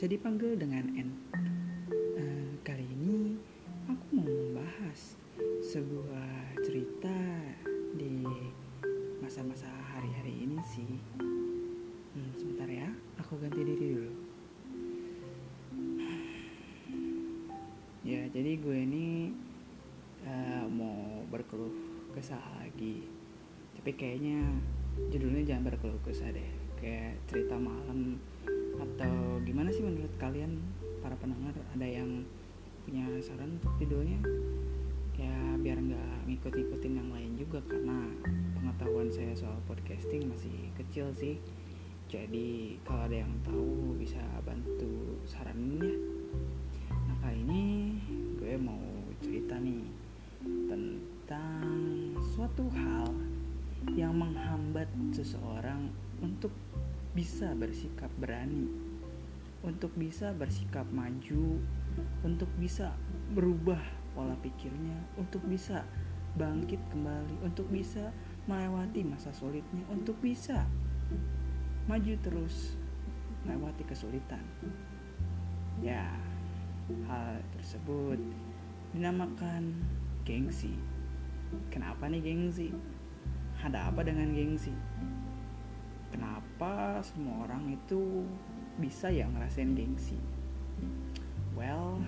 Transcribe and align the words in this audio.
bisa 0.00 0.16
dipanggil 0.16 0.56
dengan 0.56 0.96
N. 0.96 1.12
Uh, 1.92 2.56
kali 2.64 2.88
ini 2.88 3.36
aku 3.84 4.16
mau 4.16 4.24
membahas 4.24 5.20
sebuah 5.60 6.56
cerita 6.64 7.12
di 8.00 8.24
masa-masa 9.20 9.68
hari-hari 9.92 10.48
ini 10.48 10.56
sih. 10.64 10.96
Hmm, 11.20 12.32
sebentar 12.32 12.64
ya, 12.64 12.88
aku 13.20 13.44
ganti 13.44 13.60
diri 13.60 13.86
dulu. 13.92 14.12
Ya, 18.00 18.24
jadi 18.32 18.56
gue 18.56 18.78
ini 18.80 19.36
uh, 20.24 20.64
mau 20.64 21.28
berkeluh 21.28 21.76
kesah 22.16 22.40
lagi. 22.56 23.04
Tapi 23.76 23.92
kayaknya 24.00 24.48
judulnya 25.12 25.44
jangan 25.44 25.76
berkeluh 25.76 26.00
kesah 26.08 26.32
deh. 26.32 26.50
Kayak 26.80 27.20
cerita 27.28 27.60
malam 27.60 28.16
gimana 29.50 29.74
sih 29.74 29.82
menurut 29.82 30.14
kalian 30.22 30.62
para 31.02 31.18
pendengar? 31.18 31.50
Ada 31.74 31.82
yang 31.82 32.22
punya 32.86 33.02
saran 33.18 33.58
untuk 33.58 33.74
judulnya 33.82 34.22
ya 35.18 35.36
biar 35.58 35.76
nggak 35.76 36.32
ngikut-ngikutin 36.32 36.94
yang 36.96 37.10
lain 37.10 37.34
juga 37.36 37.60
karena 37.66 38.08
pengetahuan 38.56 39.10
saya 39.10 39.34
soal 39.34 39.58
podcasting 39.66 40.30
masih 40.30 40.70
kecil 40.78 41.10
sih. 41.18 41.42
Jadi 42.06 42.78
kalau 42.86 43.10
ada 43.10 43.26
yang 43.26 43.34
tahu 43.42 43.98
bisa 43.98 44.22
bantu 44.46 45.18
saraninnya. 45.26 45.98
Nah 47.10 47.16
kali 47.18 47.42
ini 47.42 47.64
gue 48.38 48.54
mau 48.54 48.80
cerita 49.18 49.58
nih 49.58 49.82
tentang 50.70 51.74
suatu 52.38 52.70
hal 52.70 53.10
yang 53.98 54.14
menghambat 54.14 54.86
seseorang 55.10 55.90
untuk 56.22 56.54
bisa 57.18 57.50
bersikap 57.58 58.08
berani, 58.16 58.89
untuk 59.60 59.92
bisa 59.96 60.32
bersikap 60.32 60.88
maju, 60.88 61.60
untuk 62.24 62.48
bisa 62.56 62.96
berubah 63.36 63.80
pola 64.16 64.34
pikirnya, 64.40 64.96
untuk 65.20 65.44
bisa 65.44 65.84
bangkit 66.34 66.80
kembali, 66.90 67.44
untuk 67.44 67.68
bisa 67.68 68.10
melewati 68.48 69.04
masa 69.04 69.30
sulitnya, 69.36 69.84
untuk 69.92 70.16
bisa 70.24 70.64
maju 71.86 72.12
terus 72.24 72.78
melewati 73.44 73.84
kesulitan. 73.84 74.42
Ya, 75.84 76.08
hal 77.08 77.40
tersebut 77.56 78.20
dinamakan 78.96 79.76
gengsi. 80.24 80.72
Kenapa 81.68 82.06
nih 82.08 82.22
gengsi? 82.22 82.70
Ada 83.60 83.92
apa 83.92 84.06
dengan 84.06 84.32
gengsi? 84.32 84.72
kenapa 86.10 86.98
semua 87.00 87.46
orang 87.46 87.72
itu 87.72 88.26
bisa 88.78 89.10
ya 89.10 89.26
ngerasain 89.26 89.74
gengsi? 89.74 90.18
Well 91.58 91.98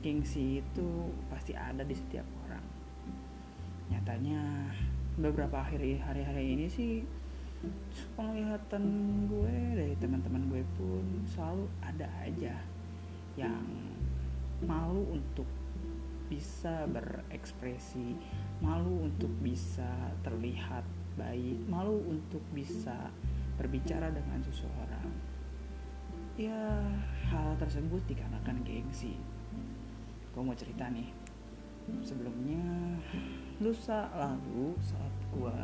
gengsi 0.00 0.64
itu 0.64 0.88
pasti 1.28 1.52
ada 1.52 1.84
di 1.84 1.92
setiap 1.92 2.24
orang. 2.48 2.64
Nyatanya 3.92 4.40
beberapa 5.20 5.60
hari 5.60 6.00
hari-hari 6.00 6.56
ini 6.56 6.66
sih 6.70 7.04
penglihatan 8.16 8.84
gue 9.28 9.56
dari 9.76 9.94
teman-teman 10.00 10.48
gue 10.48 10.64
pun 10.80 11.04
selalu 11.28 11.68
ada 11.84 12.08
aja 12.24 12.56
yang 13.36 13.60
malu 14.64 15.04
untuk 15.12 15.44
bisa 16.32 16.86
berekspresi 16.88 18.16
malu 18.62 19.08
untuk 19.08 19.32
bisa 19.42 19.88
terlihat 20.22 20.84
baik, 21.16 21.58
malu 21.66 22.00
untuk 22.06 22.40
bisa 22.54 23.10
berbicara 23.60 24.08
dengan 24.08 24.40
seseorang. 24.40 25.12
Ya, 26.40 26.80
hal 27.28 27.52
tersebut 27.60 28.00
dikarenakan 28.08 28.64
gengsi. 28.64 29.20
Gue 30.32 30.40
mau 30.40 30.56
cerita 30.56 30.88
nih. 30.88 31.12
Sebelumnya, 32.00 32.96
lusa 33.60 34.08
lalu 34.16 34.72
saat 34.80 35.12
gue 35.36 35.58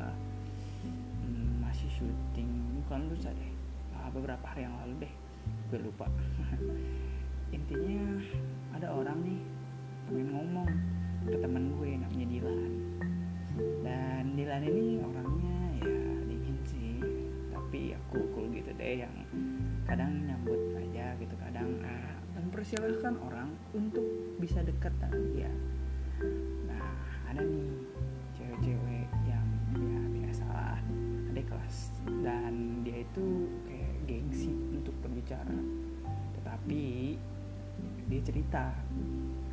hmm, 1.25 1.65
masih 1.65 1.89
syuting, 1.89 2.51
bukan 2.85 3.09
lusa 3.09 3.33
deh, 3.33 3.53
ah, 3.97 4.13
beberapa 4.13 4.45
hari 4.45 4.69
yang 4.69 4.77
lalu 4.85 5.09
deh, 5.09 5.15
gue 5.73 5.81
lupa. 5.81 6.05
Intinya 7.57 8.21
ada 8.77 8.93
orang 8.93 9.23
nih 9.25 9.41
pengen 10.11 10.29
ngomong 10.35 10.69
ke 11.25 11.37
temen 11.41 11.75
gue 11.79 11.91
namanya 11.99 12.27
Dilan 12.31 12.73
dan 13.83 14.25
Dilan 14.39 14.63
ini 14.63 15.03
orangnya 15.03 15.56
yang 18.93 19.15
kadang 19.87 20.13
nyambut 20.27 20.59
aja 20.79 21.15
gitu 21.19 21.35
kadang 21.43 21.83
uh, 21.83 22.17
mempersilahkan 22.39 23.15
orang 23.19 23.51
untuk 23.75 24.05
bisa 24.39 24.63
dekat 24.63 24.95
dengan 25.03 25.23
dia. 25.35 25.53
Nah 26.71 26.95
ada 27.27 27.43
nih 27.43 27.71
cewek-cewek 28.39 29.07
yang 29.27 29.47
ya 29.75 30.01
biasalah 30.15 30.79
ada 31.33 31.43
kelas 31.43 31.77
dan 32.23 32.83
dia 32.87 33.03
itu 33.03 33.51
kayak 33.67 33.95
gengsi 34.07 34.55
untuk 34.71 34.95
berbicara. 35.03 35.59
Tetapi 36.41 36.83
dia 38.07 38.21
cerita 38.23 38.71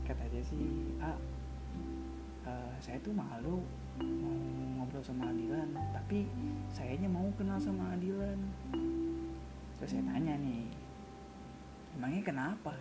katanya 0.06 0.42
sih 0.46 0.94
ah 1.02 1.18
uh, 2.46 2.74
saya 2.78 3.00
tuh 3.02 3.16
malu 3.16 3.64
mau 3.98 4.38
ngobrol 4.78 5.04
sama 5.06 5.30
Adilan 5.30 5.70
tapi 5.94 6.26
sayanya 6.74 7.10
mau 7.10 7.26
kenal 7.38 7.58
sama 7.62 7.94
Adilan 7.98 8.38
terus 9.84 10.00
saya 10.00 10.16
tanya 10.16 10.40
nih 10.40 10.64
emangnya 12.00 12.24
kenapa? 12.24 12.72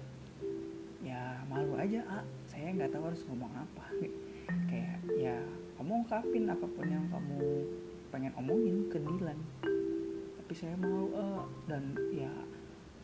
Ya 1.03 1.43
malu 1.51 1.75
aja 1.75 1.99
ah 2.07 2.23
saya 2.47 2.71
nggak 2.79 2.95
tahu 2.95 3.11
harus 3.11 3.27
ngomong 3.27 3.51
apa. 3.59 3.91
Kayak 4.71 5.03
ya 5.19 5.35
kamu 5.75 6.07
ungkapin 6.07 6.47
apa 6.47 6.63
pun 6.63 6.87
yang 6.87 7.03
kamu 7.11 7.67
pengen 8.15 8.31
omongin 8.39 8.87
ke 8.87 9.03
Dilan. 9.03 9.35
Tapi 10.39 10.53
saya 10.55 10.79
malu 10.79 11.11
ah 11.19 11.43
dan 11.67 11.91
ya 12.15 12.31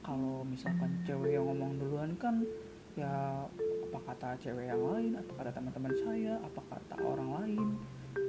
kalau 0.07 0.47
misalkan 0.47 0.95
cewek 1.03 1.35
yang 1.35 1.51
ngomong 1.51 1.83
duluan 1.83 2.15
kan 2.23 2.47
ya 2.95 3.43
apa 3.91 3.99
kata 4.15 4.39
cewek 4.39 4.71
yang 4.71 4.79
lain 4.79 5.19
apa 5.19 5.43
kata 5.43 5.51
teman-teman 5.59 5.95
saya 6.07 6.39
apa 6.39 6.63
kata 6.71 6.95
orang 7.03 7.31
lain 7.35 7.75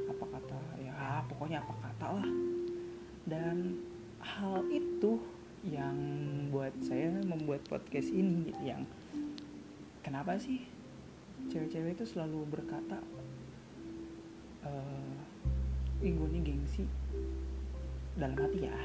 apa 0.09 0.25
kata 0.33 0.59
ya 0.81 1.21
pokoknya 1.29 1.61
apa 1.61 1.73
kata 1.77 2.07
lah. 2.17 2.29
Dan 3.29 3.77
hal 4.17 4.65
itu 4.73 5.21
yang 5.67 5.95
buat 6.51 6.71
saya 6.79 7.11
membuat 7.23 7.67
podcast 7.67 8.15
ini 8.15 8.47
gitu 8.47 8.61
yang 8.63 8.87
kenapa 10.05 10.39
sih 10.39 10.63
cewek-cewek 11.51 11.99
itu 11.99 12.05
selalu 12.07 12.47
berkata 12.47 12.99
gue 16.19 16.27
nih 16.31 16.41
gengsi 16.43 16.83
dalam 18.15 18.35
hati 18.39 18.67
ya. 18.67 18.79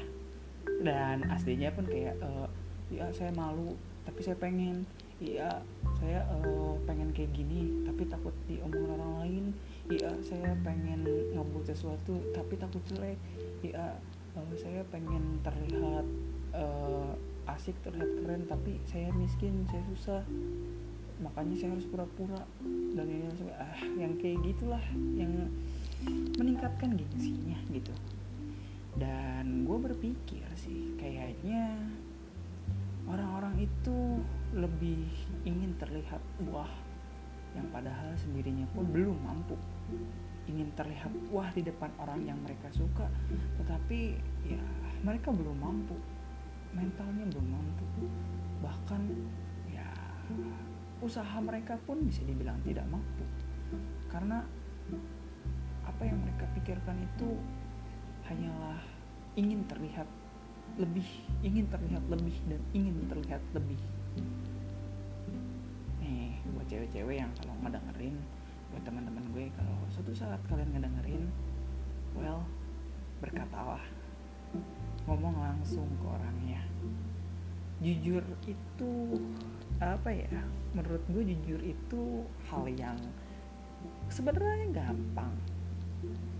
Dan 0.83 1.27
aslinya 1.31 1.71
pun 1.71 1.87
kayak 1.87 2.15
uh, 2.19 2.47
ya 2.91 3.07
saya 3.15 3.31
malu 3.35 3.75
tapi 4.05 4.21
saya 4.21 4.37
pengen 4.37 4.85
iya 5.17 5.63
saya 5.97 6.21
uh, 6.29 6.77
pengen 6.85 7.09
kayak 7.15 7.33
gini 7.33 7.81
tapi 7.87 8.05
takut 8.05 8.35
diomongin 8.45 8.93
orang 8.93 9.13
lain 9.25 9.45
iya 9.89 10.13
saya 10.21 10.53
pengen 10.61 11.01
ngebuat 11.33 11.65
sesuatu 11.65 12.21
tapi 12.29 12.53
takut 12.61 12.83
jelek 12.85 13.17
iya 13.65 13.97
uh, 14.37 14.53
saya 14.53 14.85
pengen 14.93 15.41
terlihat 15.41 16.05
uh, 16.55 17.11
asik 17.51 17.77
terlihat 17.85 18.09
keren 18.23 18.43
tapi 18.49 18.79
saya 18.87 19.11
miskin 19.13 19.67
saya 19.69 19.83
susah. 19.93 20.21
Makanya 21.21 21.55
saya 21.55 21.69
harus 21.75 21.87
pura-pura. 21.87 22.43
Dan 22.95 23.07
ini 23.07 23.27
ah 23.55 23.79
yang 23.95 24.15
kayak 24.19 24.43
gitulah 24.43 24.83
yang 25.15 25.51
meningkatkan 26.39 26.95
gengsinya 26.95 27.59
gitu. 27.71 27.93
Dan 28.95 29.67
gue 29.67 29.77
berpikir 29.79 30.47
sih 30.55 30.95
kayaknya 30.95 31.75
orang-orang 33.05 33.67
itu 33.67 34.23
lebih 34.55 35.03
ingin 35.43 35.75
terlihat 35.75 36.23
wah 36.47 36.71
yang 37.55 37.67
padahal 37.71 38.11
sendirinya 38.19 38.67
pun 38.75 38.87
belum 38.91 39.15
mampu. 39.23 39.55
Ingin 40.45 40.71
terlihat 40.77 41.11
wah 41.31 41.47
di 41.51 41.63
depan 41.63 41.91
orang 41.99 42.23
yang 42.27 42.37
mereka 42.43 42.69
suka 42.71 43.07
tetapi 43.59 44.13
ya 44.45 44.61
mereka 45.01 45.33
belum 45.33 45.57
mampu 45.57 45.97
mentalnya 46.75 47.23
belum 47.31 47.47
mampu 47.47 47.85
bahkan 48.59 49.01
ya 49.71 49.87
usaha 51.03 51.37
mereka 51.37 51.77
pun 51.85 52.01
bisa 52.01 52.25
dibilang 52.25 52.57
tidak 52.65 52.85
mampu. 52.89 53.25
Karena 54.09 54.41
apa 55.85 56.01
yang 56.01 56.17
mereka 56.17 56.49
pikirkan 56.57 56.97
itu 56.97 57.37
hanyalah 58.25 58.81
ingin 59.37 59.61
terlihat 59.69 60.09
lebih 60.75 61.05
ingin 61.45 61.69
terlihat 61.69 62.03
lebih 62.09 62.35
dan 62.49 62.61
ingin 62.73 62.95
terlihat 63.05 63.43
lebih. 63.53 63.79
Nih 66.01 66.41
buat 66.57 66.65
cewek-cewek 66.67 67.21
yang 67.21 67.31
kalau 67.37 67.53
ngedengerin 67.61 68.17
buat 68.73 68.83
teman-teman 68.83 69.23
gue 69.31 69.45
kalau 69.55 69.77
suatu 69.93 70.11
saat 70.11 70.41
kalian 70.49 70.73
ngedengerin 70.73 71.23
well 72.17 72.43
berkatalah 73.21 73.79
ngomong 75.05 75.35
langsung 75.37 75.85
ke 76.01 76.05
orangnya 76.09 76.61
jujur 77.83 78.23
itu 78.47 78.91
apa 79.83 80.07
ya 80.07 80.41
menurut 80.71 81.03
gue 81.11 81.23
jujur 81.35 81.59
itu 81.59 82.23
hal 82.47 82.63
yang 82.71 82.95
sebenarnya 84.07 84.71
gampang. 84.71 85.33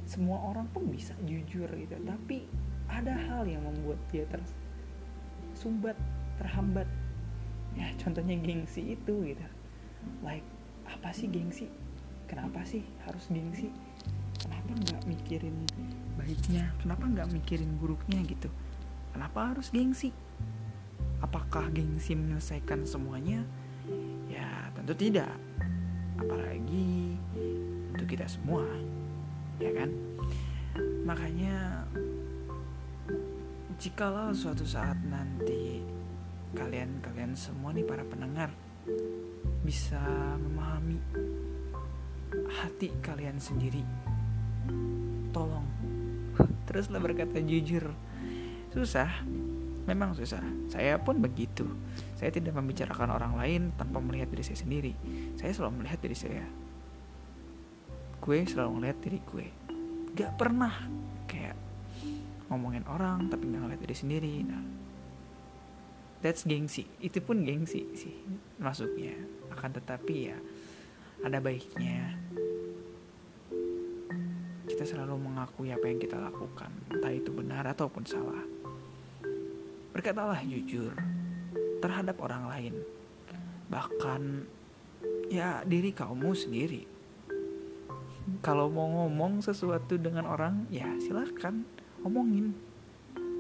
Semua 0.06 0.38
orang 0.54 0.70
pun 0.72 0.88
bisa 0.88 1.12
jujur 1.26 1.68
gitu 1.68 1.96
tapi 2.06 2.48
ada 2.88 3.12
hal 3.12 3.44
yang 3.50 3.66
membuat 3.66 4.00
dia 4.10 4.24
tersumbat 4.32 5.98
terhambat. 6.40 6.88
Ya 7.76 7.92
contohnya 8.00 8.40
gengsi 8.40 8.96
itu 8.96 9.14
gitu. 9.36 9.46
Like 10.24 10.46
apa 10.88 11.12
sih 11.12 11.28
gengsi? 11.28 11.68
Kenapa 12.26 12.64
sih 12.64 12.82
harus 13.04 13.28
gengsi 13.28 13.70
kenapa 14.46 14.72
nggak 14.78 15.02
mikirin 15.10 15.58
baiknya? 16.16 16.70
Kenapa 16.82 17.04
nggak 17.10 17.30
mikirin 17.34 17.72
buruknya 17.82 18.22
gitu? 18.30 18.50
Kenapa 19.12 19.54
harus 19.54 19.74
gengsi? 19.74 20.14
Apakah 21.20 21.74
gengsi 21.74 22.14
menyelesaikan 22.14 22.86
semuanya? 22.86 23.42
Ya 24.30 24.70
tentu 24.78 24.94
tidak. 24.94 25.34
Apalagi 26.22 27.18
untuk 27.92 28.08
kita 28.08 28.30
semua 28.30 28.64
ya 29.58 29.72
kan? 29.74 29.90
Makanya 31.08 31.86
jikalau 33.76 34.32
suatu 34.32 34.64
saat 34.64 34.96
nanti 35.08 35.84
kalian 36.56 37.04
kalian 37.04 37.36
semua 37.36 37.76
nih 37.76 37.84
para 37.84 38.08
pendengar 38.08 38.48
bisa 39.68 40.00
memahami 40.40 40.96
hati 42.62 42.92
kalian 43.04 43.36
sendiri 43.36 43.84
tolong. 45.36 45.68
Teruslah 46.68 47.02
berkata 47.02 47.40
jujur. 47.42 47.92
Susah. 48.72 49.10
Memang 49.86 50.18
susah. 50.18 50.42
Saya 50.68 50.98
pun 50.98 51.22
begitu. 51.22 51.70
Saya 52.18 52.34
tidak 52.34 52.58
membicarakan 52.58 53.14
orang 53.14 53.34
lain 53.38 53.62
tanpa 53.78 54.02
melihat 54.02 54.34
diri 54.34 54.42
saya 54.42 54.58
sendiri. 54.58 54.94
Saya 55.38 55.54
selalu 55.54 55.86
melihat 55.86 56.00
diri 56.02 56.18
saya. 56.18 56.46
Gue 58.18 58.42
selalu 58.50 58.82
melihat 58.82 58.98
diri 59.06 59.20
gue. 59.22 59.48
Gak 60.18 60.34
pernah 60.42 60.74
kayak 61.30 61.54
ngomongin 62.50 62.86
orang 62.90 63.30
tapi 63.30 63.50
nggak 63.50 63.62
ngeliat 63.62 63.82
diri 63.82 63.96
sendiri. 63.98 64.34
Nah 64.42 64.64
that's 66.26 66.42
gengsi. 66.50 66.90
Itu 66.98 67.22
pun 67.22 67.46
gengsi 67.46 67.86
sih 67.94 68.16
masuknya. 68.58 69.14
Akan 69.54 69.70
tetapi 69.70 70.16
ya 70.34 70.38
ada 71.22 71.38
baiknya 71.38 72.25
selalu 74.86 75.18
mengakui 75.18 75.74
apa 75.74 75.86
yang 75.90 76.00
kita 76.00 76.22
lakukan 76.22 76.70
entah 76.94 77.12
itu 77.12 77.34
benar 77.34 77.66
ataupun 77.66 78.06
salah. 78.06 78.46
Berkatalah 79.92 80.40
jujur 80.46 80.94
terhadap 81.82 82.22
orang 82.22 82.46
lain 82.48 82.76
bahkan 83.70 84.46
ya 85.30 85.66
diri 85.66 85.90
kamu 85.92 86.38
sendiri. 86.38 86.84
Kalau 88.42 88.70
mau 88.74 88.90
ngomong 88.90 89.42
sesuatu 89.42 89.98
dengan 89.98 90.26
orang 90.26 90.66
ya 90.74 90.90
silahkan 91.02 91.62
omongin. 92.02 92.54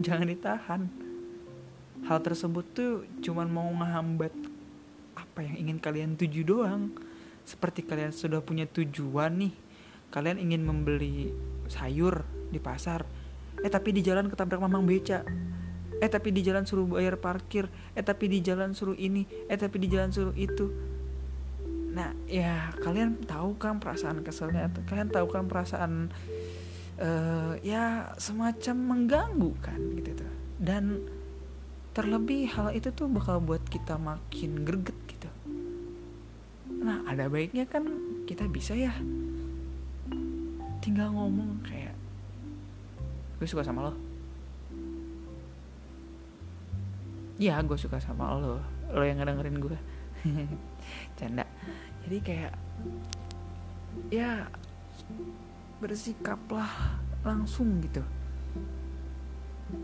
Jangan 0.01 0.27
ditahan. 0.29 0.81
Hal 2.05 2.21
tersebut 2.21 2.65
tuh 2.75 2.93
cuman 3.21 3.49
mau 3.49 3.69
ngehambat 3.71 4.33
apa 5.17 5.39
yang 5.41 5.55
ingin 5.65 5.77
kalian 5.81 6.13
tuju 6.13 6.45
doang. 6.45 6.93
Seperti 7.45 7.85
kalian 7.85 8.13
sudah 8.13 8.41
punya 8.41 8.65
tujuan 8.65 9.37
nih 9.37 9.53
kalian 10.15 10.39
ingin 10.39 10.63
membeli 10.63 11.35
sayur 11.67 12.23
di 12.47 12.55
pasar? 12.63 13.03
Eh 13.59 13.67
tapi 13.67 13.91
di 13.91 13.99
jalan 13.99 14.31
ketabrak 14.31 14.63
mamang 14.63 14.87
beca. 14.87 15.27
Eh 15.99 16.07
tapi 16.07 16.31
di 16.31 16.39
jalan 16.39 16.63
suruh 16.63 16.87
bayar 16.87 17.19
parkir. 17.19 17.67
Eh 17.91 17.99
tapi 17.99 18.31
di 18.31 18.39
jalan 18.39 18.71
suruh 18.71 18.95
ini. 18.95 19.27
Eh 19.51 19.59
tapi 19.59 19.75
di 19.75 19.91
jalan 19.91 20.15
suruh 20.15 20.31
itu. 20.39 20.71
Nah 21.91 22.15
ya 22.31 22.71
kalian 22.79 23.27
tahu 23.27 23.59
kan 23.59 23.83
perasaan 23.83 24.23
keselnya 24.23 24.71
kalian 24.87 25.11
tahu 25.11 25.27
kan 25.31 25.47
perasaan 25.47 26.11
uh, 26.99 27.55
ya 27.59 28.15
semacam 28.15 28.75
mengganggu 28.95 29.51
kan 29.59 29.79
gitu 29.99 30.23
tuh. 30.23 30.31
Dan 30.55 31.03
terlebih 31.91 32.51
hal 32.55 32.71
itu 32.71 32.91
tuh 32.91 33.11
bakal 33.11 33.43
buat 33.43 33.63
kita 33.67 33.99
makin 33.99 34.63
greget 34.63 34.95
gitu. 35.11 35.27
Nah 36.83 37.03
ada 37.07 37.27
baiknya 37.27 37.67
kan 37.67 37.87
kita 38.27 38.47
bisa 38.51 38.75
ya 38.75 38.95
tinggal 40.85 41.09
ngomong 41.09 41.65
kayak 41.65 41.97
gue 43.41 43.47
suka 43.49 43.65
sama 43.65 43.89
lo? 43.89 43.93
Ya 47.41 47.57
gue 47.65 47.73
suka 47.73 47.97
sama 47.97 48.37
lo. 48.37 48.61
Lo 48.93 49.01
yang 49.01 49.17
ngedengerin 49.17 49.57
gue. 49.57 49.77
Canda. 51.17 51.41
Jadi 52.05 52.17
kayak 52.21 52.53
ya 54.13 54.45
bersikaplah 55.81 57.01
langsung 57.25 57.81
gitu. 57.81 58.05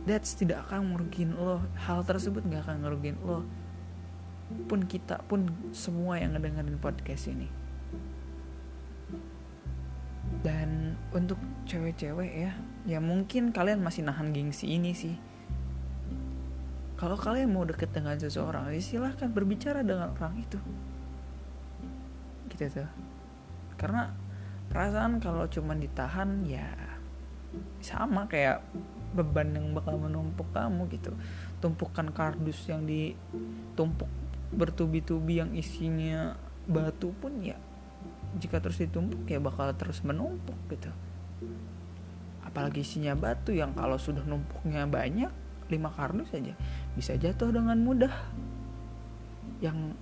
That's 0.06 0.38
tidak 0.38 0.70
akan 0.70 0.94
merugikan 0.94 1.34
lo. 1.34 1.66
Hal 1.82 2.06
tersebut 2.06 2.46
gak 2.46 2.70
akan 2.70 2.86
ngerugiin 2.86 3.18
lo. 3.26 3.42
Pun 4.70 4.86
kita 4.86 5.26
pun 5.26 5.50
semua 5.74 6.22
yang 6.22 6.38
ngedengerin 6.38 6.78
podcast 6.78 7.26
ini 7.34 7.61
dan 10.42 10.98
untuk 11.14 11.38
cewek-cewek 11.70 12.32
ya 12.34 12.52
ya 12.90 12.98
mungkin 12.98 13.54
kalian 13.54 13.82
masih 13.82 14.02
nahan 14.06 14.34
gengsi 14.34 14.74
ini 14.74 14.94
sih. 14.94 15.16
Kalau 16.98 17.18
kalian 17.18 17.50
mau 17.50 17.66
deket 17.66 17.94
dengan 17.94 18.18
seseorang 18.18 18.70
ya 18.74 18.82
silahkan 18.82 19.30
berbicara 19.30 19.82
dengan 19.82 20.14
orang 20.14 20.38
itu. 20.38 20.58
Gitu 22.54 22.82
tuh. 22.82 22.90
Karena 23.78 24.14
perasaan 24.70 25.18
kalau 25.18 25.50
cuma 25.50 25.74
ditahan 25.74 26.46
ya 26.46 26.70
sama 27.82 28.30
kayak 28.30 28.62
beban 29.18 29.54
yang 29.54 29.74
bakal 29.74 29.98
menumpuk 29.98 30.50
kamu 30.54 30.90
gitu. 30.94 31.14
Tumpukan 31.58 32.14
kardus 32.14 32.70
yang 32.70 32.86
ditumpuk 32.86 34.10
bertubi-tubi 34.52 35.42
yang 35.42 35.52
isinya 35.56 36.36
batu 36.68 37.16
pun 37.18 37.40
ya 37.40 37.58
jika 38.42 38.58
terus 38.58 38.82
ditumpuk 38.82 39.30
ya 39.30 39.38
bakal 39.38 39.70
terus 39.78 40.02
menumpuk 40.02 40.58
gitu. 40.74 40.90
Apalagi 42.42 42.82
isinya 42.82 43.14
batu 43.14 43.54
yang 43.54 43.78
kalau 43.78 44.02
sudah 44.02 44.26
numpuknya 44.26 44.90
banyak 44.90 45.30
lima 45.70 45.88
kardus 45.94 46.34
saja 46.34 46.58
bisa 46.98 47.14
jatuh 47.16 47.54
dengan 47.54 47.78
mudah. 47.78 48.12
Yang 49.62 49.94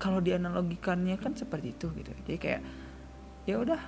kalau 0.00 0.18
dianalogikannya 0.24 1.20
kan 1.20 1.36
seperti 1.36 1.76
itu 1.76 1.92
gitu. 1.92 2.10
Jadi 2.24 2.36
kayak 2.40 2.62
ya 3.44 3.60
udah 3.60 3.78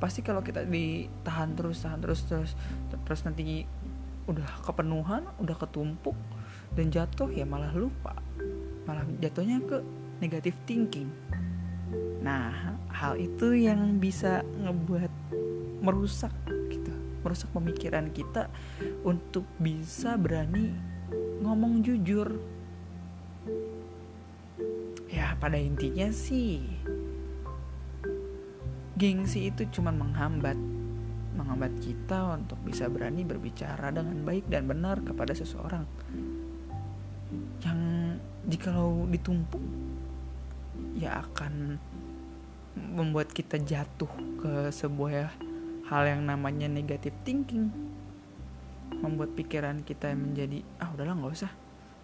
pasti 0.00 0.24
kalau 0.24 0.40
kita 0.40 0.64
ditahan 0.64 1.52
terus 1.52 1.84
tahan 1.84 2.00
terus 2.00 2.24
terus 2.26 2.56
terus 3.04 3.20
nanti 3.28 3.68
udah 4.26 4.48
kepenuhan 4.64 5.28
udah 5.38 5.56
ketumpuk 5.60 6.16
dan 6.72 6.88
jatuh 6.88 7.28
ya 7.28 7.44
malah 7.44 7.70
lupa. 7.76 8.16
Malah 8.88 9.04
jatuhnya 9.20 9.62
ke 9.62 9.78
negatif 10.18 10.56
thinking 10.66 11.12
Nah, 12.22 12.78
hal 12.88 13.18
itu 13.18 13.56
yang 13.56 13.98
bisa 13.98 14.46
ngebuat 14.62 15.12
merusak 15.82 16.32
gitu, 16.70 16.94
merusak 17.26 17.50
pemikiran 17.50 18.08
kita 18.14 18.46
untuk 19.02 19.42
bisa 19.58 20.14
berani 20.14 20.70
ngomong 21.42 21.82
jujur. 21.82 22.38
Ya, 25.10 25.34
pada 25.36 25.58
intinya 25.58 26.08
sih 26.14 26.62
gengsi 29.02 29.50
itu 29.50 29.66
cuma 29.74 29.90
menghambat 29.90 30.54
menghambat 31.34 31.74
kita 31.82 32.38
untuk 32.38 32.60
bisa 32.62 32.86
berani 32.86 33.26
berbicara 33.26 33.90
dengan 33.90 34.22
baik 34.22 34.46
dan 34.46 34.70
benar 34.70 35.02
kepada 35.02 35.34
seseorang 35.34 35.82
yang 37.66 37.80
jikalau 38.46 39.08
ditumpuk 39.10 39.58
ya 40.96 41.24
akan 41.24 41.80
membuat 42.76 43.32
kita 43.32 43.60
jatuh 43.60 44.08
ke 44.40 44.72
sebuah 44.72 45.32
hal 45.88 46.02
yang 46.08 46.24
namanya 46.24 46.68
negatif 46.68 47.12
thinking. 47.24 47.68
Membuat 48.92 49.32
pikiran 49.36 49.80
kita 49.82 50.12
menjadi 50.12 50.64
ah 50.80 50.92
udahlah 50.92 51.16
nggak 51.16 51.34
usah. 51.36 51.52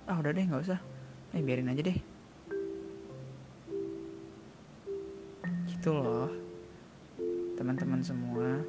Ah 0.08 0.16
udah 0.16 0.32
deh 0.32 0.44
nggak 0.44 0.64
usah. 0.64 0.80
Eh 1.36 1.44
biarin 1.44 1.72
aja 1.72 1.82
deh. 1.84 1.98
Gitu 5.68 5.90
loh 5.92 6.32
teman-teman 7.56 8.00
semua. 8.00 8.60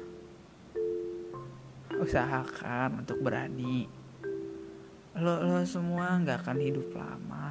Usahakan 2.00 3.04
untuk 3.04 3.20
berani. 3.20 3.88
Lo 5.18 5.42
lo 5.42 5.60
semua 5.66 6.16
nggak 6.22 6.46
akan 6.46 6.58
hidup 6.62 6.86
lama 6.96 7.49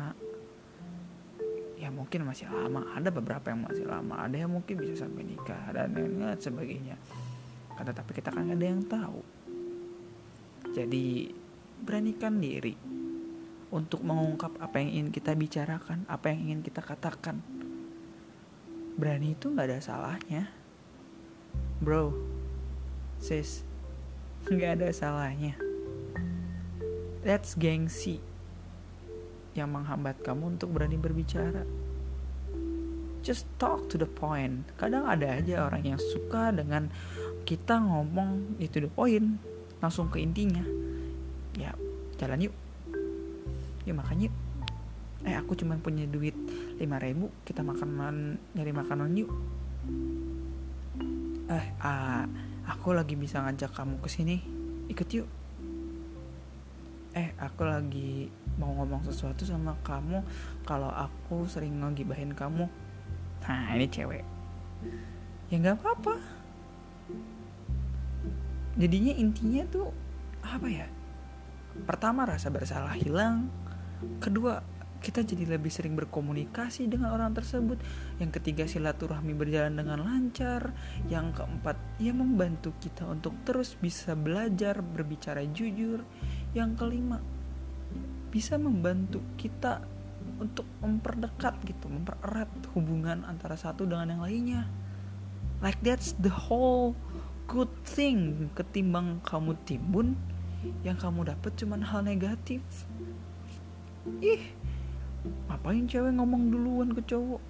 ya 1.79 1.87
mungkin 1.87 2.27
masih 2.27 2.51
lama. 2.51 2.83
Ada 2.91 3.07
beberapa 3.09 3.55
yang 3.55 3.63
masih 3.63 3.87
lama. 3.87 4.19
Ada 4.19 4.43
yang 4.43 4.51
mungkin 4.51 4.75
bisa 4.75 5.07
sampai 5.07 5.23
nikah 5.23 5.71
dan 5.71 5.95
lain 5.95 6.35
sebagainya. 6.35 6.99
Karena 7.79 7.95
tapi 7.95 8.11
kita 8.11 8.35
kan 8.35 8.51
ada 8.51 8.65
yang 8.67 8.83
tahu. 8.83 9.23
Jadi 10.75 11.31
beranikan 11.79 12.35
diri 12.43 12.75
untuk 13.71 14.03
mengungkap 14.03 14.59
apa 14.59 14.83
yang 14.83 14.91
ingin 14.91 15.09
kita 15.15 15.31
bicarakan, 15.39 16.03
apa 16.11 16.35
yang 16.35 16.51
ingin 16.51 16.61
kita 16.67 16.83
katakan. 16.83 17.39
Berani 18.99 19.31
itu 19.39 19.47
nggak 19.47 19.71
ada 19.71 19.79
salahnya, 19.79 20.51
bro, 21.79 22.11
sis, 23.23 23.63
nggak 24.51 24.83
ada 24.83 24.91
salahnya. 24.91 25.55
That's 27.23 27.55
gengsi 27.55 28.28
yang 29.57 29.73
menghambat 29.73 30.21
kamu 30.21 30.57
untuk 30.57 30.73
berani 30.73 30.97
berbicara. 30.97 31.65
Just 33.25 33.49
talk 33.59 33.91
to 33.91 33.99
the 33.99 34.07
point. 34.07 34.65
Kadang 34.79 35.05
ada 35.05 35.37
aja 35.37 35.67
orang 35.67 35.83
yang 35.83 35.99
suka 35.99 36.55
dengan 36.55 36.87
kita 37.43 37.81
ngomong 37.81 38.61
itu 38.61 38.83
the 38.83 38.91
point, 38.91 39.37
langsung 39.83 40.07
ke 40.07 40.23
intinya. 40.23 40.63
Ya, 41.59 41.75
jalan 42.19 42.47
yuk 42.47 42.55
ya 43.87 43.93
makan 43.95 44.27
yuk 44.27 44.33
eh 45.25 45.35
aku 45.35 45.57
cuma 45.57 45.75
punya 45.81 46.05
duit 46.05 46.37
5 46.77 46.83
ribu 46.85 47.33
kita 47.41 47.65
makanan 47.65 48.37
nyari 48.53 48.71
makanan 48.75 49.17
yuk 49.17 49.31
eh 51.49 51.65
ah, 51.81 52.29
aku 52.69 52.93
lagi 52.93 53.17
bisa 53.17 53.41
ngajak 53.41 53.73
kamu 53.73 53.97
ke 54.03 54.09
sini 54.11 54.37
ikut 54.91 55.09
yuk 55.09 55.27
eh 57.17 57.33
aku 57.41 57.65
lagi 57.65 58.29
mau 58.61 58.75
ngomong 58.75 59.07
sesuatu 59.07 59.47
sama 59.47 59.73
kamu 59.81 60.21
kalau 60.67 60.91
aku 60.91 61.47
sering 61.49 61.81
ngegibahin 61.81 62.35
kamu. 62.35 62.69
Nah 63.47 63.73
ini 63.73 63.87
cewek. 63.89 64.25
Ya 65.49 65.55
nggak 65.57 65.81
apa-apa. 65.81 66.15
Jadinya 68.77 69.13
intinya 69.17 69.63
tuh 69.65 69.89
apa 70.45 70.67
ya? 70.69 70.87
Pertama 71.87 72.27
rasa 72.27 72.53
bersalah 72.53 72.93
hilang. 72.93 73.49
Kedua 74.21 74.61
kita 74.99 75.23
jadi 75.23 75.47
lebih 75.55 75.71
sering 75.71 75.95
berkomunikasi 75.95 76.91
dengan 76.91 77.15
orang 77.15 77.31
tersebut. 77.31 77.79
Yang 78.19 78.39
ketiga 78.39 78.67
silaturahmi 78.67 79.31
berjalan 79.31 79.73
dengan 79.79 80.03
lancar. 80.03 80.75
Yang 81.07 81.41
keempat 81.41 81.79
ia 82.03 82.11
membantu 82.11 82.75
kita 82.83 83.07
untuk 83.07 83.33
terus 83.47 83.79
bisa 83.79 84.13
belajar 84.13 84.83
berbicara 84.83 85.41
jujur 85.49 86.03
yang 86.57 86.73
kelima 86.73 87.21
bisa 88.29 88.57
membantu 88.57 89.21
kita 89.37 89.81
untuk 90.39 90.65
memperdekat 90.79 91.57
gitu 91.65 91.89
mempererat 91.89 92.49
hubungan 92.77 93.25
antara 93.25 93.57
satu 93.57 93.83
dengan 93.83 94.13
yang 94.13 94.23
lainnya. 94.23 94.61
Like 95.59 95.81
that's 95.83 96.15
the 96.15 96.31
whole 96.31 96.95
good 97.49 97.69
thing. 97.83 98.47
Ketimbang 98.55 99.19
kamu 99.25 99.57
timbun 99.67 100.15
yang 100.85 100.95
kamu 100.95 101.27
dapat 101.27 101.51
cuman 101.59 101.83
hal 101.83 102.05
negatif. 102.05 102.63
Ih 104.23 104.55
ngapain 105.51 105.83
cewek 105.83 106.15
ngomong 106.15 106.47
duluan 106.47 106.95
ke 106.95 107.03
cowok? 107.03 107.43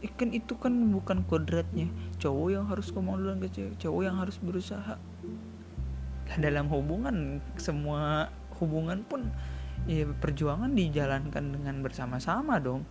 Ikan 0.00 0.30
itu 0.32 0.54
kan 0.56 0.72
bukan 0.72 1.26
kodratnya. 1.26 1.90
Cowok 2.22 2.48
yang 2.54 2.64
harus 2.70 2.94
ngomong 2.94 3.18
duluan 3.18 3.40
ke 3.42 3.48
cewek 3.50 3.74
cowok 3.82 4.02
yang 4.06 4.16
harus 4.22 4.36
berusaha 4.38 4.96
dalam 6.44 6.70
hubungan 6.70 7.42
semua 7.58 8.30
hubungan 8.62 9.02
pun 9.02 9.26
ya 9.88 10.06
perjuangan 10.06 10.70
dijalankan 10.76 11.44
dengan 11.56 11.82
bersama-sama 11.82 12.60
dong. 12.60 12.84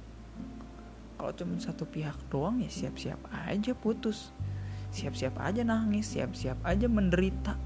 Kalau 1.20 1.36
cuma 1.36 1.60
satu 1.60 1.84
pihak 1.84 2.16
doang 2.32 2.64
ya 2.64 2.72
siap-siap 2.72 3.20
aja 3.32 3.72
putus. 3.76 4.32
Siap-siap 4.90 5.38
aja 5.38 5.62
nangis 5.62 6.16
siap-siap 6.16 6.58
aja 6.66 6.88
menderita. 6.90 7.60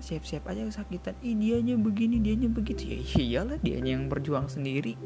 Siap-siap 0.00 0.48
aja 0.48 0.64
kesakitan. 0.64 1.14
Ih 1.20 1.36
dianya 1.36 1.76
begini 1.76 2.18
dianya 2.18 2.48
begitu. 2.48 2.88
Ya 2.88 2.98
iyalah 3.20 3.60
dianya 3.60 4.00
yang 4.00 4.08
berjuang 4.08 4.48
sendiri. 4.48 4.96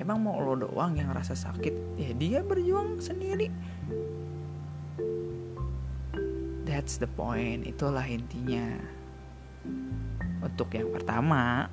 Emang 0.00 0.24
mau 0.24 0.40
lo 0.40 0.58
doang 0.58 0.96
yang 0.96 1.12
rasa 1.12 1.36
sakit? 1.36 2.00
Ya 2.00 2.10
dia 2.16 2.40
berjuang 2.42 2.98
sendiri 2.98 3.52
that's 6.74 6.98
the 6.98 7.06
point. 7.06 7.62
Itulah 7.62 8.02
intinya. 8.02 8.66
Untuk 10.42 10.74
yang 10.74 10.90
pertama. 10.90 11.70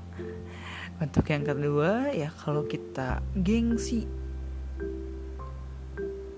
Untuk 1.01 1.25
yang 1.33 1.41
kedua 1.41 2.13
ya 2.13 2.29
kalau 2.29 2.69
kita 2.69 3.25
gengsi 3.33 4.05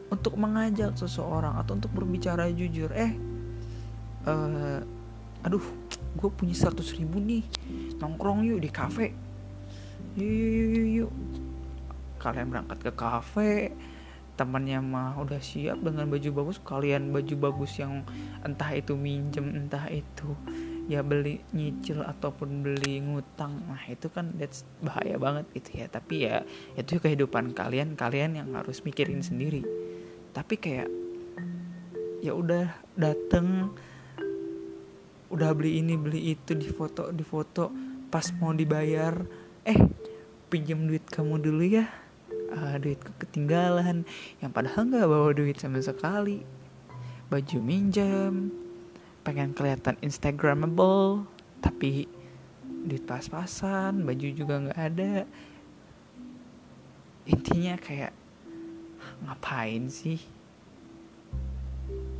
untuk 0.07 0.39
mengajak 0.39 0.95
seseorang 0.95 1.59
atau 1.59 1.75
untuk 1.75 1.91
berbicara 1.91 2.47
jujur 2.47 2.87
eh 2.95 3.11
uh, 4.23 4.79
aduh 5.43 5.65
gue 6.15 6.29
punya 6.31 6.55
100 6.55 6.79
ribu 6.95 7.19
nih 7.19 7.43
nongkrong 7.99 8.47
yuk 8.47 8.63
di 8.63 8.71
kafe. 8.71 9.11
Yuk 10.15 10.31
yuk 10.31 10.69
yuk 10.71 10.87
yuk. 11.03 11.11
Kalian 12.23 12.47
berangkat 12.47 12.79
ke 12.87 12.91
kafe 12.95 13.75
temannya 14.33 14.81
mah 14.81 15.21
udah 15.21 15.37
siap 15.37 15.81
dengan 15.85 16.09
baju 16.09 16.29
bagus 16.43 16.57
kalian 16.61 17.13
baju 17.13 17.35
bagus 17.37 17.77
yang 17.77 18.01
entah 18.41 18.73
itu 18.73 18.97
minjem 18.97 19.45
entah 19.53 19.85
itu 19.93 20.33
ya 20.91 20.99
beli 20.99 21.39
nyicil 21.55 22.03
ataupun 22.03 22.59
beli 22.59 22.99
ngutang 22.99 23.63
nah 23.71 23.79
itu 23.87 24.11
kan 24.11 24.35
that's 24.35 24.67
bahaya 24.83 25.15
banget 25.15 25.47
gitu 25.55 25.83
ya. 25.83 25.85
Tapi 25.87 26.15
ya 26.27 26.43
itu 26.75 26.99
kehidupan 26.99 27.55
kalian 27.55 27.95
kalian 27.95 28.35
yang 28.35 28.49
harus 28.57 28.83
mikirin 28.83 29.23
sendiri. 29.23 29.63
Tapi 30.35 30.59
kayak 30.59 30.89
ya 32.23 32.35
udah 32.35 32.71
dateng 32.99 33.71
udah 35.33 35.49
beli 35.55 35.81
ini 35.81 35.97
beli 35.97 36.35
itu 36.37 36.53
di 36.53 36.69
foto 36.69 37.09
di 37.09 37.25
foto 37.25 37.73
pas 38.13 38.29
mau 38.37 38.53
dibayar 38.53 39.17
eh 39.65 39.79
pinjam 40.47 40.85
duit 40.85 41.01
kamu 41.09 41.41
dulu 41.41 41.63
ya 41.65 41.89
uh, 42.53 42.77
duitku 42.77 43.11
ketinggalan. 43.17 44.05
Yang 44.39 44.51
padahal 44.53 44.81
nggak 44.87 45.09
bawa 45.09 45.29
duit 45.33 45.57
sama 45.57 45.81
sekali. 45.81 46.45
Baju 47.27 47.57
minjam 47.59 48.53
pengen 49.25 49.57
kelihatan 49.57 49.97
instagramable. 50.05 51.25
Tapi 51.59 52.05
duit 52.83 53.03
pas-pasan 53.07 54.03
baju 54.05 54.27
juga 54.29 54.53
nggak 54.69 54.79
ada. 54.79 55.25
Intinya 57.23 57.79
kayak 57.79 58.11
ngapain 59.23 59.87
sih? 59.87 60.19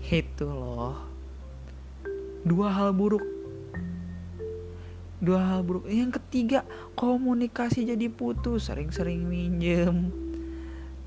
Itu 0.04 0.48
loh. 0.48 0.96
Dua 2.44 2.72
hal 2.72 2.96
buruk. 2.96 3.24
Dua 5.24 5.40
hal 5.40 5.64
buruk. 5.64 5.88
Yang 5.88 6.20
ketiga 6.20 6.68
komunikasi 6.96 7.88
jadi 7.88 8.08
putus. 8.12 8.68
Sering-sering 8.68 9.24
minjem 9.28 10.23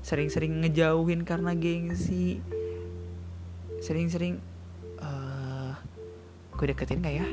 sering-sering 0.07 0.63
ngejauhin 0.63 1.27
karena 1.27 1.51
gengsi. 1.51 2.39
Sering-sering 3.83 4.39
uh, 5.03 5.75
gue 6.55 6.65
deketin 6.71 7.03
gak 7.03 7.15
ya? 7.19 7.27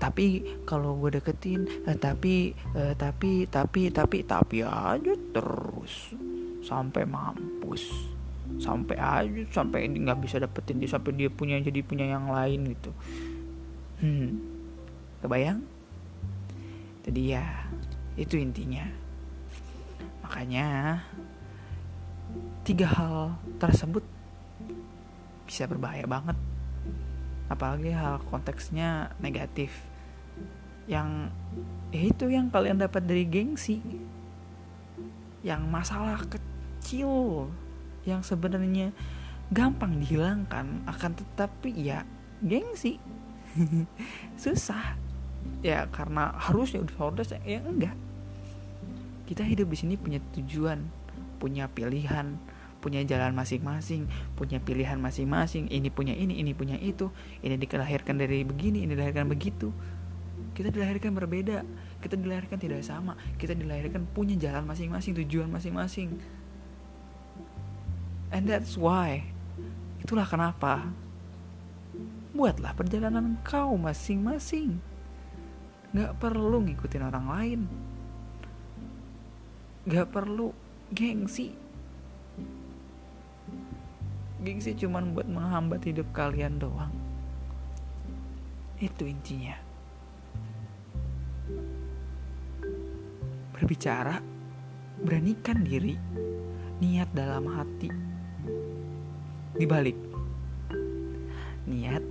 Tapi 0.00 0.56
kalau 0.64 0.96
gue 0.96 1.20
deketin 1.20 1.68
uh, 1.84 1.92
tapi 1.92 2.56
uh, 2.72 2.96
tapi 2.96 3.44
tapi 3.44 3.92
tapi 3.92 4.24
tapi 4.24 4.64
aja 4.64 5.12
terus. 5.36 6.16
Sampai 6.64 7.04
mampus. 7.04 7.84
Sampai 8.56 8.96
aja 8.96 9.42
sampai 9.52 9.84
nggak 9.90 10.22
bisa 10.24 10.40
dapetin 10.40 10.80
dia 10.80 10.88
sampai 10.88 11.12
dia 11.12 11.28
punya 11.28 11.60
jadi 11.60 11.84
punya 11.84 12.08
yang 12.08 12.32
lain 12.32 12.72
gitu. 12.72 12.90
Hmm. 14.00 14.40
Kebayang? 15.20 15.60
Jadi 17.04 17.22
ya 17.36 17.44
itu 18.16 18.40
intinya. 18.40 18.88
Makanya 20.24 20.98
tiga 22.66 22.90
hal 22.90 23.38
tersebut 23.62 24.02
bisa 25.46 25.70
berbahaya 25.70 26.02
banget. 26.10 26.34
Apalagi 27.46 27.94
hal 27.94 28.18
konteksnya 28.26 29.14
negatif. 29.22 29.70
Yang 30.90 31.30
ya 31.94 32.02
itu 32.02 32.26
yang 32.26 32.50
kalian 32.50 32.82
dapat 32.82 33.06
dari 33.06 33.22
gengsi. 33.22 33.78
Yang 35.46 35.62
masalah 35.70 36.18
kecil 36.26 37.46
yang 38.02 38.26
sebenarnya 38.26 38.90
gampang 39.54 40.02
dihilangkan 40.02 40.82
akan 40.90 41.12
tetapi 41.14 41.70
ya 41.70 42.02
gengsi. 42.42 42.98
Susah. 44.42 44.98
Ya 45.62 45.86
karena 45.94 46.34
harusnya 46.34 46.82
udah 46.82 47.14
harus 47.14 47.30
ya 47.30 47.62
enggak. 47.62 47.94
Kita 49.30 49.46
hidup 49.46 49.70
di 49.70 49.78
sini 49.78 49.94
punya 49.94 50.18
tujuan 50.34 51.06
punya 51.36 51.70
pilihan 51.70 52.55
punya 52.86 53.02
jalan 53.02 53.34
masing-masing 53.34 54.06
punya 54.38 54.62
pilihan 54.62 55.02
masing-masing 55.02 55.66
ini 55.66 55.90
punya 55.90 56.14
ini 56.14 56.38
ini 56.38 56.54
punya 56.54 56.78
itu 56.78 57.10
ini 57.42 57.58
dilahirkan 57.58 58.14
dari 58.14 58.46
begini 58.46 58.86
ini 58.86 58.94
dilahirkan 58.94 59.26
begitu 59.26 59.74
kita 60.54 60.70
dilahirkan 60.70 61.10
berbeda 61.10 61.66
kita 61.98 62.14
dilahirkan 62.14 62.62
tidak 62.62 62.86
sama 62.86 63.18
kita 63.42 63.58
dilahirkan 63.58 64.06
punya 64.14 64.38
jalan 64.38 64.62
masing-masing 64.62 65.18
tujuan 65.26 65.50
masing-masing 65.50 66.14
and 68.30 68.46
that's 68.46 68.78
why 68.78 69.26
itulah 69.98 70.22
kenapa 70.22 70.86
buatlah 72.36 72.76
perjalanan 72.76 73.40
kau 73.40 73.80
masing-masing. 73.80 74.76
Gak 75.96 76.20
perlu 76.20 76.60
ngikutin 76.68 77.02
orang 77.08 77.26
lain. 77.32 77.60
gak 79.86 80.10
perlu 80.10 80.50
gengsi 80.90 81.54
gengsi 84.46 84.78
cuman 84.78 85.10
buat 85.10 85.26
menghambat 85.26 85.82
hidup 85.82 86.06
kalian 86.14 86.62
doang. 86.62 86.94
Itu 88.78 89.02
intinya. 89.02 89.58
Berbicara 93.50 94.22
beranikan 95.02 95.66
diri 95.66 95.98
niat 96.78 97.10
dalam 97.10 97.50
hati. 97.50 97.90
Dibalik. 99.58 99.98
Niat 101.66 102.04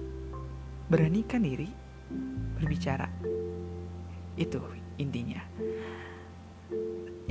beranikan 0.91 1.47
diri 1.47 1.71
berbicara. 2.59 3.07
Itu 4.35 4.59
intinya. 4.99 5.39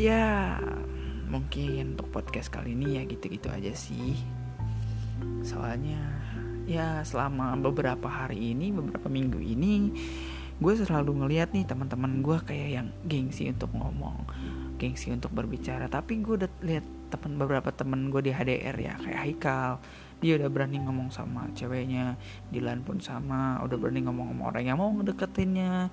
Ya 0.00 0.56
mungkin 1.28 1.99
untuk 1.99 2.08
podcast 2.08 2.49
kali 2.49 2.73
ini 2.73 2.96
ya 2.99 3.02
gitu-gitu 3.04 3.50
aja 3.50 3.75
sih 3.75 4.43
soalnya 5.44 6.00
ya 6.64 7.04
selama 7.04 7.52
beberapa 7.60 8.08
hari 8.08 8.56
ini 8.56 8.72
beberapa 8.72 9.12
minggu 9.12 9.36
ini 9.36 9.92
gue 10.54 10.72
selalu 10.78 11.24
ngeliat 11.24 11.50
nih 11.50 11.66
teman-teman 11.66 12.22
gue 12.22 12.38
kayak 12.40 12.70
yang 12.70 12.88
gengsi 13.04 13.50
untuk 13.50 13.74
ngomong 13.74 14.22
gengsi 14.78 15.10
untuk 15.10 15.34
berbicara. 15.34 15.90
Tapi 15.90 16.22
gue 16.22 16.34
udah 16.44 16.50
lihat 16.62 16.86
teman 17.10 17.38
beberapa 17.38 17.70
temen 17.70 18.10
gue 18.10 18.22
di 18.22 18.32
HDR 18.34 18.76
ya 18.78 18.94
kayak 18.98 19.20
Haikal. 19.24 19.72
Dia 20.22 20.38
udah 20.40 20.48
berani 20.48 20.80
ngomong 20.80 21.12
sama 21.12 21.50
ceweknya 21.52 22.16
Dilan 22.48 22.80
pun 22.80 23.02
sama 23.02 23.60
udah 23.60 23.76
berani 23.76 24.06
ngomong 24.06 24.32
sama 24.34 24.42
orang 24.54 24.64
yang 24.64 24.78
mau 24.78 24.90
ngedeketinnya. 24.94 25.90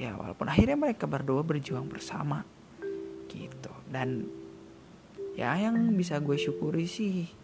Ya 0.00 0.16
walaupun 0.16 0.48
akhirnya 0.48 0.80
mereka 0.80 1.04
berdua 1.04 1.44
berjuang 1.44 1.84
bersama 1.88 2.44
gitu. 3.28 3.72
Dan 3.90 4.26
ya 5.36 5.54
yang 5.60 5.76
bisa 5.94 6.18
gue 6.18 6.40
syukuri 6.40 6.88
sih 6.88 7.39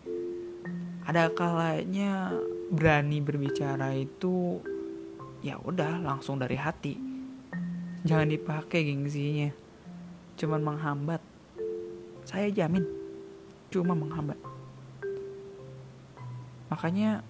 ada 1.06 1.30
kalanya 1.30 2.34
berani 2.66 3.22
berbicara 3.22 3.94
itu 3.94 4.58
ya 5.38 5.54
udah 5.62 6.02
langsung 6.02 6.42
dari 6.42 6.58
hati. 6.58 6.98
Jangan 8.02 8.26
dipakai 8.26 8.90
gengsinya. 8.90 9.54
Cuman 10.34 10.66
menghambat. 10.66 11.22
Saya 12.26 12.50
jamin 12.50 12.82
cuma 13.70 13.94
menghambat. 13.94 14.34
Makanya 16.74 17.22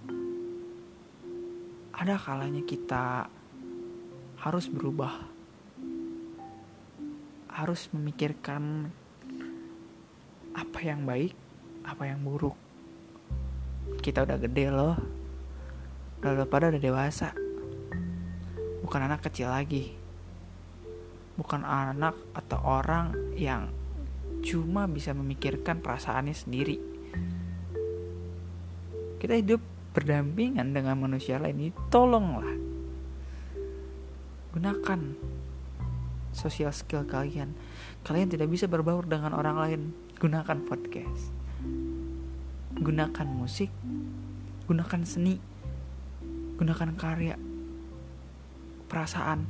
ada 1.93 2.17
kalanya 2.17 2.65
kita 2.65 3.29
harus 4.41 4.73
berubah. 4.73 5.21
Harus 7.53 7.93
memikirkan 7.93 8.89
apa 10.57 10.79
yang 10.81 11.05
baik, 11.05 11.37
apa 11.85 12.09
yang 12.09 12.25
buruk. 12.25 12.66
Kita 14.01 14.27
udah 14.27 14.39
gede 14.39 14.67
loh. 14.71 14.97
Lalu 16.23 16.47
pada 16.49 16.71
udah 16.71 16.83
dewasa. 16.83 17.35
Bukan 18.83 19.01
anak 19.03 19.27
kecil 19.27 19.51
lagi. 19.51 19.95
Bukan 21.37 21.63
anak 21.63 22.17
atau 22.33 22.59
orang 22.65 23.13
yang 23.37 23.69
cuma 24.47 24.87
bisa 24.87 25.13
memikirkan 25.13 25.83
perasaannya 25.83 26.35
sendiri. 26.35 26.79
Kita 29.17 29.35
hidup 29.37 29.61
berdampingan 29.97 30.77
dengan 30.77 31.01
manusia 31.01 31.41
lain 31.41 31.73
tolonglah 31.89 32.67
gunakan 34.57 35.01
social 36.33 36.73
skill 36.73 37.05
kalian. 37.05 37.53
Kalian 38.09 38.33
tidak 38.33 38.49
bisa 38.49 38.65
berbaur 38.65 39.05
dengan 39.05 39.37
orang 39.37 39.57
lain. 39.61 39.81
Gunakan 40.17 40.65
podcast. 40.65 41.29
Gunakan 42.87 43.27
musik. 43.27 43.75
Gunakan 44.71 45.03
seni. 45.03 45.43
Gunakan 46.55 46.95
karya. 46.95 47.35
Perasaan. 48.87 49.43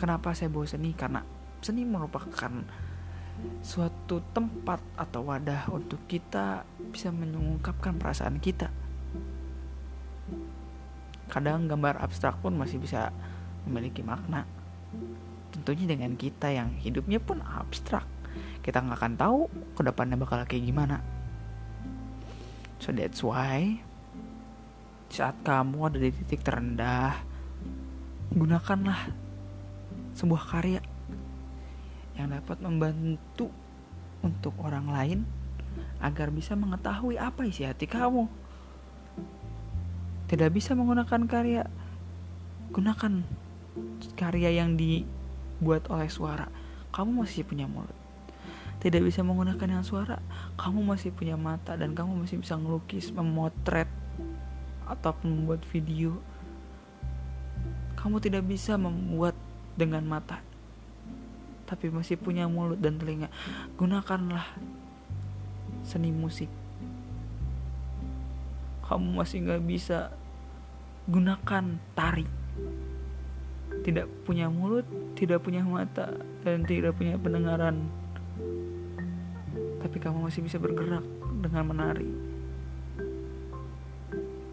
Kenapa 0.00 0.32
saya 0.32 0.48
bawa 0.48 0.64
seni? 0.64 0.96
Karena 0.96 1.20
seni 1.60 1.84
merupakan 1.84 2.64
suatu 3.60 4.24
tempat 4.32 4.80
atau 4.96 5.20
wadah 5.28 5.68
untuk 5.68 6.00
kita 6.08 6.64
bisa 6.88 7.12
mengungkapkan 7.12 8.00
perasaan 8.00 8.40
kita. 8.40 8.72
Kadang 11.28 11.68
gambar 11.68 12.00
abstrak 12.00 12.40
pun 12.40 12.56
masih 12.56 12.80
bisa 12.80 13.12
memiliki 13.68 14.00
makna. 14.00 14.48
Tentunya 15.52 15.92
dengan 15.92 16.16
kita 16.16 16.48
yang 16.48 16.72
hidupnya 16.80 17.20
pun 17.20 17.44
abstrak. 17.44 18.19
Kita 18.60 18.84
nggak 18.84 18.98
akan 18.98 19.14
tahu 19.16 19.40
ke 19.76 19.82
depannya 19.84 20.16
bakal 20.20 20.44
kayak 20.44 20.64
gimana. 20.64 21.00
So 22.80 22.92
that's 22.92 23.20
why 23.20 23.80
saat 25.10 25.36
kamu 25.42 25.78
ada 25.90 25.98
di 25.98 26.10
titik 26.14 26.46
terendah, 26.46 27.18
gunakanlah 28.32 29.10
sebuah 30.14 30.42
karya 30.48 30.80
yang 32.14 32.30
dapat 32.30 32.62
membantu 32.62 33.50
untuk 34.22 34.54
orang 34.62 34.86
lain 34.92 35.20
agar 35.98 36.30
bisa 36.30 36.54
mengetahui 36.54 37.18
apa 37.18 37.44
isi 37.48 37.66
hati 37.66 37.90
kamu. 37.90 38.28
Tidak 40.30 40.50
bisa 40.54 40.78
menggunakan 40.78 41.26
karya, 41.26 41.66
gunakan 42.70 43.26
karya 44.14 44.50
yang 44.62 44.78
dibuat 44.78 45.90
oleh 45.90 46.08
suara 46.08 46.46
kamu 46.90 47.22
masih 47.24 47.46
punya 47.46 47.66
mulut 47.70 47.99
tidak 48.80 49.04
bisa 49.06 49.20
menggunakan 49.20 49.80
yang 49.80 49.84
suara. 49.84 50.18
Kamu 50.56 50.82
masih 50.82 51.12
punya 51.12 51.36
mata 51.36 51.76
dan 51.76 51.92
kamu 51.92 52.24
masih 52.24 52.40
bisa 52.40 52.56
ngelukis 52.56 53.12
memotret 53.12 53.88
ataupun 54.88 55.44
membuat 55.44 55.62
video. 55.68 56.16
Kamu 58.00 58.18
tidak 58.18 58.48
bisa 58.48 58.80
membuat 58.80 59.36
dengan 59.76 60.02
mata 60.08 60.50
tapi 61.70 61.86
masih 61.86 62.18
punya 62.18 62.50
mulut 62.50 62.82
dan 62.82 62.98
telinga. 62.98 63.30
Gunakanlah 63.78 64.42
seni 65.86 66.10
musik. 66.10 66.50
Kamu 68.90 69.14
masih 69.14 69.46
nggak 69.46 69.62
bisa 69.62 70.10
gunakan 71.06 71.78
tari. 71.94 72.26
Tidak 73.86 74.26
punya 74.26 74.50
mulut, 74.50 74.82
tidak 75.14 75.46
punya 75.46 75.62
mata, 75.62 76.10
dan 76.42 76.66
tidak 76.66 76.98
punya 76.98 77.14
pendengaran. 77.14 77.86
Tapi 79.80 79.96
kamu 79.96 80.28
masih 80.28 80.44
bisa 80.44 80.60
bergerak 80.60 81.02
dengan 81.40 81.64
menari. 81.72 82.08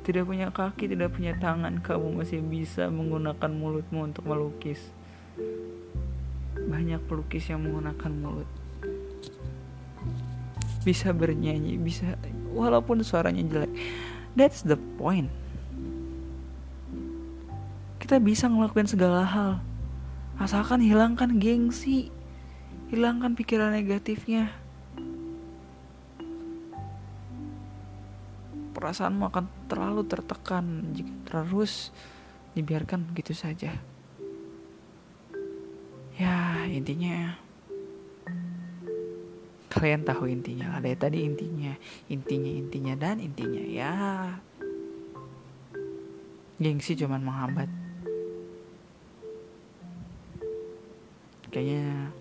Tidak 0.07 0.23
punya 0.23 0.47
kaki, 0.49 0.87
tidak 0.87 1.19
punya 1.19 1.35
tangan, 1.35 1.83
kamu 1.83 2.23
masih 2.23 2.39
bisa 2.39 2.87
menggunakan 2.87 3.51
mulutmu 3.51 4.07
untuk 4.07 4.23
melukis. 4.23 4.79
Banyak 6.55 7.03
pelukis 7.11 7.51
yang 7.51 7.67
menggunakan 7.67 8.11
mulut. 8.15 8.49
Bisa 10.87 11.11
bernyanyi, 11.11 11.75
bisa 11.75 12.15
walaupun 12.55 13.03
suaranya 13.03 13.43
jelek. 13.43 13.71
That's 14.39 14.63
the 14.63 14.79
point 14.95 15.27
kita 18.07 18.23
bisa 18.23 18.47
ngelakuin 18.47 18.87
segala 18.87 19.27
hal 19.27 19.59
asalkan 20.39 20.79
hilangkan 20.79 21.43
gengsi 21.43 22.07
hilangkan 22.87 23.35
pikiran 23.35 23.75
negatifnya 23.75 24.47
perasaanmu 28.77 29.33
akan 29.33 29.45
terlalu 29.65 30.05
tertekan 30.05 30.93
jika 30.93 31.09
terus 31.25 31.89
dibiarkan 32.53 33.09
begitu 33.09 33.33
saja. 33.33 33.73
Ya 36.13 36.61
intinya 36.69 37.41
kalian 39.73 40.05
tahu 40.05 40.29
intinya 40.29 40.77
lah 40.77 40.81
dari 40.81 40.97
tadi 40.97 41.25
intinya 41.25 41.73
intinya 42.09 42.51
intinya 42.53 42.93
dan 42.93 43.17
intinya 43.17 43.61
ya. 43.65 43.93
Gengsi 46.61 46.93
cuman 46.93 47.21
menghambat. 47.25 47.69
Kayaknya 51.49 52.13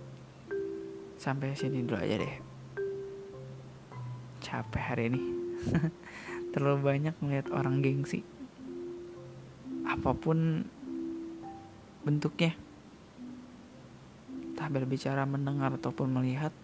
sampai 1.20 1.52
sini 1.52 1.84
dulu 1.84 2.00
aja 2.00 2.16
deh. 2.16 2.36
Capek 4.40 4.80
hari 4.80 5.04
ini 5.12 5.22
terlalu 6.56 6.88
banyak 6.88 7.12
melihat 7.20 7.52
orang 7.52 7.84
gengsi. 7.84 8.24
Apa 9.84 10.16
pun 10.16 10.64
bentuknya. 12.00 12.56
Tak 14.56 14.72
berbicara 14.72 15.28
mendengar 15.28 15.76
ataupun 15.76 16.16
melihat. 16.16 16.56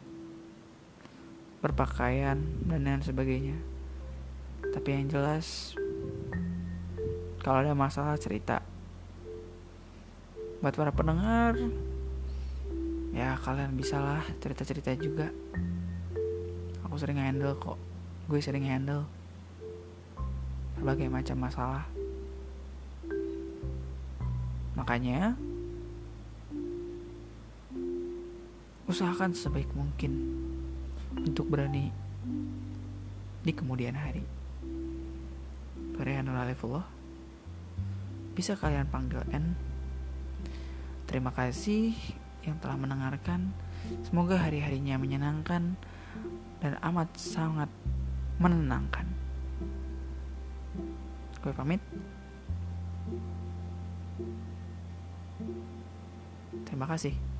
Berpakaian 1.60 2.40
dan 2.64 2.88
lain 2.88 3.04
sebagainya. 3.04 3.60
Tapi 4.72 4.88
yang 4.96 5.12
jelas 5.12 5.76
kalau 7.44 7.60
ada 7.60 7.76
masalah 7.76 8.16
cerita. 8.16 8.64
Buat 10.64 10.72
para 10.72 10.96
pendengar 10.96 11.52
ya 13.12 13.36
kalian 13.44 13.76
bisalah 13.76 14.24
cerita-cerita 14.40 14.96
juga. 14.96 15.28
Aku 16.88 16.96
sering 16.96 17.20
handle 17.20 17.60
kok. 17.60 17.76
Gue 18.24 18.40
sering 18.40 18.64
handle 18.64 19.21
berbagai 20.82 21.06
macam 21.06 21.46
masalah. 21.46 21.86
Makanya 24.74 25.38
usahakan 28.90 29.30
sebaik 29.30 29.70
mungkin 29.78 30.42
untuk 31.22 31.46
berani 31.46 31.94
di 33.46 33.54
kemudian 33.54 33.94
hari. 33.94 34.26
Berianul 35.94 36.34
Alifullah 36.34 36.82
bisa 38.34 38.58
kalian 38.58 38.90
panggil 38.90 39.22
N. 39.30 39.54
Terima 41.06 41.30
kasih 41.30 41.94
yang 42.42 42.58
telah 42.58 42.74
mendengarkan. 42.74 43.54
Semoga 44.02 44.34
hari-harinya 44.34 44.98
menyenangkan 44.98 45.78
dan 46.58 46.72
amat 46.82 47.14
sangat 47.14 47.70
menenangkan 48.42 49.11
gue 51.42 51.52
pamit. 51.52 51.82
Terima 56.62 56.86
kasih 56.86 57.31